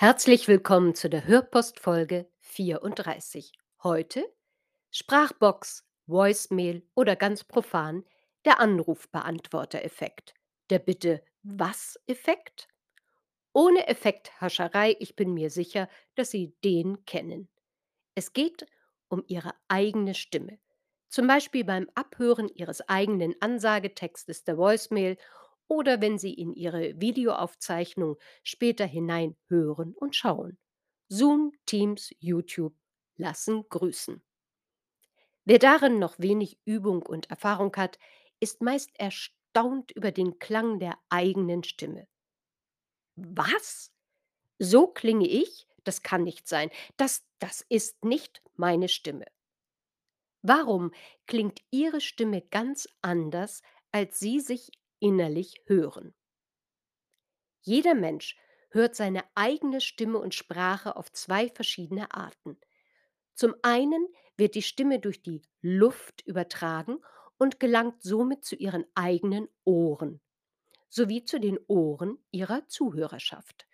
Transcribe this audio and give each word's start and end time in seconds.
Herzlich 0.00 0.46
willkommen 0.46 0.94
zu 0.94 1.10
der 1.10 1.26
Hörpostfolge 1.26 2.30
34. 2.42 3.50
Heute 3.82 4.24
Sprachbox, 4.92 5.88
Voicemail 6.06 6.86
oder 6.94 7.16
ganz 7.16 7.42
profan 7.42 8.04
der 8.44 8.60
Anrufbeantworter-Effekt. 8.60 10.34
Der 10.70 10.78
bitte 10.78 11.20
was 11.42 11.98
Effekt? 12.06 12.68
Ohne 13.52 13.88
Effekthascherei, 13.88 14.94
ich 15.00 15.16
bin 15.16 15.34
mir 15.34 15.50
sicher, 15.50 15.88
dass 16.14 16.30
Sie 16.30 16.54
den 16.62 17.04
kennen. 17.04 17.48
Es 18.14 18.32
geht 18.32 18.66
um 19.08 19.24
Ihre 19.26 19.50
eigene 19.66 20.14
Stimme. 20.14 20.60
Zum 21.08 21.26
Beispiel 21.26 21.64
beim 21.64 21.90
Abhören 21.96 22.48
Ihres 22.54 22.88
eigenen 22.88 23.34
Ansagetextes 23.40 24.44
der 24.44 24.58
Voicemail 24.58 25.16
oder 25.68 26.00
wenn 26.00 26.18
Sie 26.18 26.34
in 26.34 26.54
Ihre 26.54 27.00
Videoaufzeichnung 27.00 28.16
später 28.42 28.86
hinein 28.86 29.36
hören 29.48 29.94
und 29.94 30.16
schauen. 30.16 30.58
Zoom, 31.08 31.52
Teams, 31.66 32.14
YouTube 32.18 32.74
lassen 33.16 33.64
grüßen. 33.68 34.22
Wer 35.44 35.58
darin 35.58 35.98
noch 35.98 36.18
wenig 36.18 36.58
Übung 36.64 37.02
und 37.02 37.30
Erfahrung 37.30 37.74
hat, 37.76 37.98
ist 38.40 38.60
meist 38.62 38.90
erstaunt 38.98 39.92
über 39.92 40.12
den 40.12 40.38
Klang 40.38 40.78
der 40.78 40.98
eigenen 41.08 41.64
Stimme. 41.64 42.06
Was? 43.16 43.90
So 44.58 44.86
klinge 44.86 45.26
ich? 45.26 45.66
Das 45.84 46.02
kann 46.02 46.22
nicht 46.22 46.48
sein. 46.48 46.70
Das, 46.96 47.24
das 47.38 47.64
ist 47.68 48.04
nicht 48.04 48.42
meine 48.56 48.88
Stimme. 48.88 49.24
Warum 50.42 50.92
klingt 51.26 51.60
Ihre 51.70 52.00
Stimme 52.00 52.42
ganz 52.42 52.88
anders, 53.00 53.62
als 53.90 54.18
Sie 54.18 54.40
sich 54.40 54.70
innerlich 55.00 55.62
hören. 55.66 56.14
Jeder 57.62 57.94
Mensch 57.94 58.36
hört 58.70 58.96
seine 58.96 59.24
eigene 59.34 59.80
Stimme 59.80 60.18
und 60.18 60.34
Sprache 60.34 60.96
auf 60.96 61.12
zwei 61.12 61.48
verschiedene 61.48 62.12
Arten. 62.12 62.58
Zum 63.34 63.54
einen 63.62 64.06
wird 64.36 64.54
die 64.54 64.62
Stimme 64.62 65.00
durch 65.00 65.22
die 65.22 65.42
Luft 65.62 66.22
übertragen 66.26 66.98
und 67.38 67.60
gelangt 67.60 68.02
somit 68.02 68.44
zu 68.44 68.56
ihren 68.56 68.86
eigenen 68.94 69.48
Ohren 69.64 70.20
sowie 70.88 71.24
zu 71.24 71.40
den 71.40 71.58
Ohren 71.68 72.18
ihrer 72.30 72.66
Zuhörerschaft. 72.68 73.66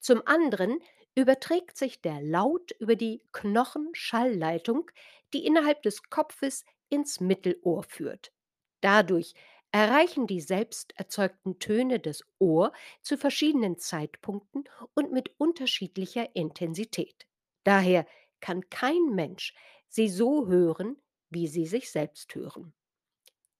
Zum 0.00 0.22
anderen 0.26 0.80
überträgt 1.14 1.76
sich 1.76 2.00
der 2.02 2.20
Laut 2.22 2.72
über 2.78 2.96
die 2.96 3.22
Knochenschallleitung, 3.32 4.90
die 5.32 5.46
innerhalb 5.46 5.82
des 5.82 6.02
Kopfes 6.10 6.64
ins 6.88 7.20
Mittelohr 7.20 7.82
führt. 7.84 8.32
Dadurch 8.80 9.34
erreichen 9.72 10.26
die 10.26 10.40
selbst 10.40 10.92
erzeugten 10.96 11.58
Töne 11.58 12.00
das 12.00 12.24
Ohr 12.38 12.72
zu 13.02 13.16
verschiedenen 13.16 13.78
Zeitpunkten 13.78 14.64
und 14.94 15.12
mit 15.12 15.30
unterschiedlicher 15.38 16.34
Intensität. 16.34 17.26
Daher 17.64 18.06
kann 18.40 18.68
kein 18.70 19.14
Mensch 19.14 19.54
sie 19.88 20.08
so 20.08 20.48
hören, 20.48 20.96
wie 21.30 21.46
sie 21.46 21.66
sich 21.66 21.90
selbst 21.90 22.34
hören. 22.34 22.72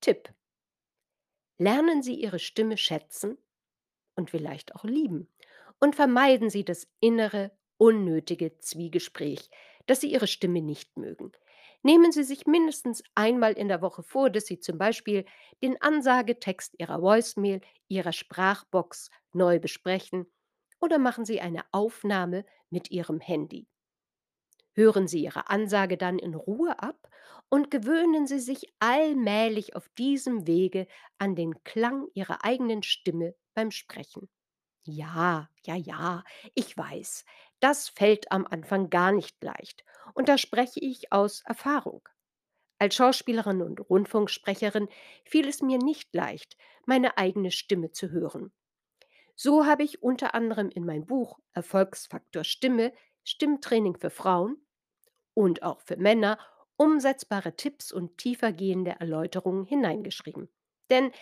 Tipp. 0.00 0.32
Lernen 1.58 2.02
Sie 2.02 2.14
Ihre 2.14 2.38
Stimme 2.38 2.76
schätzen 2.76 3.38
und 4.16 4.30
vielleicht 4.30 4.74
auch 4.74 4.84
lieben 4.84 5.28
und 5.80 5.96
vermeiden 5.96 6.50
Sie 6.50 6.64
das 6.64 6.88
innere, 7.00 7.52
unnötige 7.78 8.58
Zwiegespräch, 8.58 9.50
dass 9.86 10.00
Sie 10.00 10.12
Ihre 10.12 10.26
Stimme 10.28 10.62
nicht 10.62 10.96
mögen. 10.96 11.32
Nehmen 11.82 12.12
Sie 12.12 12.22
sich 12.24 12.46
mindestens 12.46 13.02
einmal 13.14 13.52
in 13.52 13.68
der 13.68 13.82
Woche 13.82 14.02
vor, 14.02 14.30
dass 14.30 14.46
Sie 14.46 14.60
zum 14.60 14.78
Beispiel 14.78 15.24
den 15.62 15.80
Ansagetext 15.80 16.74
Ihrer 16.78 17.02
Voicemail, 17.02 17.60
Ihrer 17.88 18.12
Sprachbox 18.12 19.10
neu 19.32 19.58
besprechen 19.58 20.26
oder 20.80 20.98
machen 20.98 21.24
Sie 21.24 21.40
eine 21.40 21.64
Aufnahme 21.72 22.44
mit 22.70 22.90
Ihrem 22.90 23.20
Handy. 23.20 23.66
Hören 24.72 25.06
Sie 25.08 25.24
Ihre 25.24 25.50
Ansage 25.50 25.98
dann 25.98 26.18
in 26.18 26.34
Ruhe 26.34 26.78
ab 26.78 27.10
und 27.50 27.70
gewöhnen 27.70 28.26
Sie 28.26 28.38
sich 28.38 28.72
allmählich 28.78 29.76
auf 29.76 29.90
diesem 29.90 30.46
Wege 30.46 30.86
an 31.18 31.34
den 31.36 31.62
Klang 31.64 32.08
Ihrer 32.14 32.44
eigenen 32.46 32.82
Stimme 32.82 33.34
beim 33.54 33.70
Sprechen. 33.70 34.30
Ja, 34.90 35.48
ja, 35.64 35.74
ja, 35.74 36.24
ich 36.54 36.76
weiß, 36.76 37.24
das 37.60 37.88
fällt 37.90 38.32
am 38.32 38.46
Anfang 38.46 38.88
gar 38.90 39.12
nicht 39.12 39.42
leicht. 39.42 39.84
Und 40.14 40.28
da 40.30 40.38
spreche 40.38 40.80
ich 40.80 41.12
aus 41.12 41.42
Erfahrung. 41.44 42.08
Als 42.78 42.96
Schauspielerin 42.96 43.62
und 43.62 43.80
Rundfunksprecherin 43.90 44.88
fiel 45.24 45.48
es 45.48 45.62
mir 45.62 45.78
nicht 45.78 46.14
leicht, 46.14 46.56
meine 46.86 47.18
eigene 47.18 47.50
Stimme 47.50 47.92
zu 47.92 48.10
hören. 48.10 48.52
So 49.36 49.66
habe 49.66 49.84
ich 49.84 50.02
unter 50.02 50.34
anderem 50.34 50.70
in 50.70 50.86
mein 50.86 51.06
Buch 51.06 51.38
Erfolgsfaktor 51.52 52.44
Stimme, 52.44 52.92
Stimmtraining 53.24 53.96
für 53.98 54.10
Frauen 54.10 54.58
und 55.34 55.62
auch 55.64 55.80
für 55.82 55.96
Männer 55.96 56.38
umsetzbare 56.76 57.56
Tipps 57.56 57.92
und 57.92 58.18
tiefergehende 58.18 58.92
Erläuterungen 59.00 59.64
hineingeschrieben. 59.66 60.50
Denn 60.90 61.12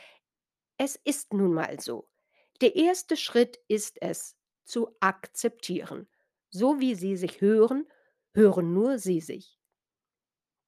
es 0.79 0.97
ist 0.97 1.33
nun 1.35 1.53
mal 1.55 1.81
so, 1.81 2.09
der 2.59 2.77
erste 2.77 3.17
Schritt 3.17 3.59
ist 3.69 4.01
es, 4.03 4.37
zu 4.65 4.97
akzeptieren. 5.01 6.09
So 6.51 6.81
wie 6.81 6.95
Sie 6.95 7.17
sich 7.17 7.41
hören, 7.41 7.87
hören 8.35 8.73
nur 8.73 8.99
Sie 8.99 9.21
sich. 9.21 9.59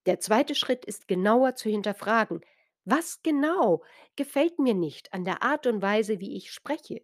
Der 0.07 0.19
zweite 0.21 0.55
Schritt 0.55 0.85
ist 0.85 1.07
genauer 1.09 1.55
zu 1.55 1.69
hinterfragen, 1.69 2.41
was 2.85 3.23
genau 3.23 3.85
gefällt 4.17 4.59
mir 4.59 4.75
nicht 4.75 5.13
an 5.13 5.25
der 5.25 5.43
Art 5.43 5.67
und 5.67 5.83
Weise, 5.83 6.21
wie 6.21 6.37
ich 6.37 6.51
spreche? 6.53 7.03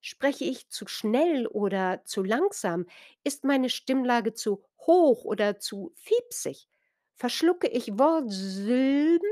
Spreche 0.00 0.44
ich 0.44 0.68
zu 0.70 0.86
schnell 0.88 1.46
oder 1.48 2.04
zu 2.06 2.24
langsam? 2.24 2.86
Ist 3.24 3.44
meine 3.44 3.70
Stimmlage 3.70 4.34
zu 4.34 4.64
hoch 4.80 5.24
oder 5.24 5.58
zu 5.60 5.92
fiepsig? 5.96 6.68
Verschlucke 7.16 7.68
ich 7.68 7.98
Wortsilben? 7.98 9.28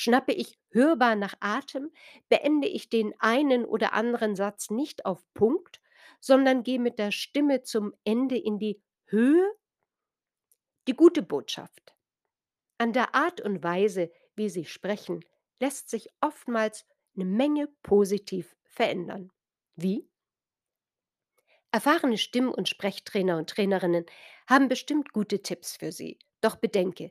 Schnappe 0.00 0.32
ich 0.32 0.56
hörbar 0.70 1.16
nach 1.16 1.34
Atem, 1.40 1.90
beende 2.28 2.68
ich 2.68 2.88
den 2.88 3.14
einen 3.18 3.64
oder 3.64 3.94
anderen 3.94 4.36
Satz 4.36 4.70
nicht 4.70 5.04
auf 5.04 5.24
Punkt, 5.34 5.80
sondern 6.20 6.62
gehe 6.62 6.78
mit 6.78 7.00
der 7.00 7.10
Stimme 7.10 7.62
zum 7.62 7.92
Ende 8.04 8.38
in 8.38 8.60
die 8.60 8.80
Höhe? 9.06 9.44
Die 10.86 10.94
gute 10.94 11.22
Botschaft. 11.22 11.96
An 12.78 12.92
der 12.92 13.16
Art 13.16 13.40
und 13.40 13.64
Weise, 13.64 14.12
wie 14.36 14.48
Sie 14.48 14.66
sprechen, 14.66 15.24
lässt 15.58 15.90
sich 15.90 16.10
oftmals 16.20 16.86
eine 17.16 17.24
Menge 17.24 17.66
positiv 17.82 18.54
verändern. 18.66 19.32
Wie? 19.74 20.08
Erfahrene 21.72 22.18
Stimm- 22.18 22.52
und 22.52 22.68
Sprechtrainer 22.68 23.36
und 23.36 23.50
Trainerinnen 23.50 24.06
haben 24.46 24.68
bestimmt 24.68 25.12
gute 25.12 25.42
Tipps 25.42 25.76
für 25.76 25.90
Sie. 25.90 26.20
Doch 26.40 26.54
bedenke, 26.54 27.10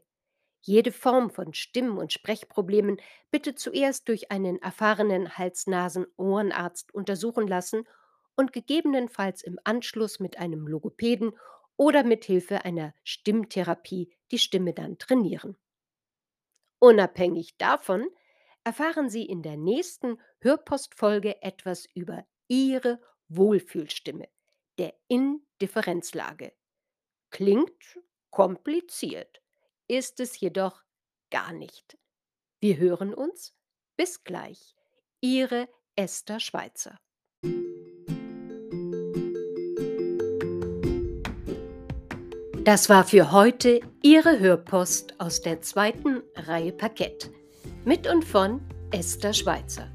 jede 0.68 0.92
Form 0.92 1.30
von 1.30 1.54
Stimm- 1.54 1.98
und 1.98 2.12
Sprechproblemen 2.12 2.98
bitte 3.32 3.56
zuerst 3.56 4.08
durch 4.10 4.32
einen 4.32 4.62
erfahrenen 4.62 5.38
Hals-Nasen-Ohrenarzt 5.38 6.94
untersuchen 6.94 7.48
lassen 7.48 7.88
und 8.36 8.52
gegebenenfalls 8.52 9.44
im 9.44 9.60
Anschluss 9.64 10.20
mit 10.20 10.38
einem 10.38 10.68
Logopäden 10.68 11.32
oder 11.78 12.04
mit 12.04 12.26
Hilfe 12.26 12.66
einer 12.66 12.94
Stimmtherapie 13.04 14.14
die 14.32 14.40
Stimme 14.40 14.74
dann 14.74 14.98
trainieren. 14.98 15.58
Unabhängig 16.80 17.58
davon 17.58 18.10
erfahren 18.64 19.10
Sie 19.10 19.26
in 19.26 19.42
der 19.42 19.56
nächsten 19.58 20.20
Hörpostfolge 20.42 21.42
etwas 21.42 21.88
über 21.94 22.26
Ihre 22.50 23.00
Wohlfühlstimme, 23.30 24.28
der 24.78 24.94
Indifferenzlage. 25.08 26.52
Klingt 27.32 28.00
kompliziert 28.32 29.42
ist 29.88 30.20
es 30.20 30.40
jedoch 30.40 30.84
gar 31.32 31.54
nicht. 31.54 31.98
Wir 32.60 32.78
hören 32.78 33.14
uns. 33.14 33.54
Bis 33.96 34.24
gleich. 34.24 34.76
Ihre 35.22 35.68
Esther 35.96 36.40
Schweizer. 36.40 37.00
Das 42.64 42.90
war 42.90 43.06
für 43.06 43.32
heute 43.32 43.80
Ihre 44.04 44.40
Hörpost 44.40 45.20
aus 45.20 45.42
der 45.42 45.62
zweiten 45.62 46.22
Reihe 46.36 46.74
Parkett. 46.74 47.32
Mit 47.86 48.08
und 48.08 48.26
von 48.26 48.62
Esther 48.92 49.34
Schweizer. 49.34 49.88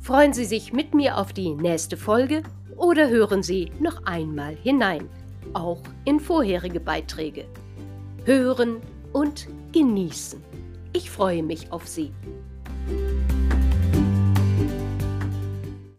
Freuen 0.00 0.32
Sie 0.32 0.44
sich 0.44 0.72
mit 0.72 0.92
mir 0.92 1.16
auf 1.16 1.32
die 1.32 1.54
nächste 1.54 1.96
Folge 1.96 2.42
oder 2.76 3.08
hören 3.08 3.42
Sie 3.42 3.70
noch 3.78 4.04
einmal 4.04 4.56
hinein, 4.56 5.08
auch 5.54 5.82
in 6.04 6.18
vorherige 6.18 6.80
Beiträge. 6.80 7.46
Hören 8.24 8.80
und 9.14 9.48
genießen. 9.72 10.42
Ich 10.92 11.10
freue 11.10 11.42
mich 11.42 11.72
auf 11.72 11.88
Sie. 11.88 12.12